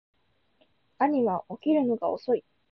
[0.97, 2.43] 兄は起きるのが遅い